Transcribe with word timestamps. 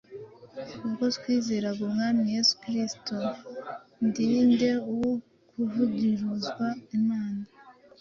ubwo 0.85 1.05
twizeraga 1.17 1.81
Umwami 1.89 2.21
Yesu 2.35 2.53
Kristo, 2.63 3.15
ndi 4.07 4.27
nde 4.49 4.71
wo 4.97 5.11
kuvuguruza 5.49 6.65
Imana 6.97 7.41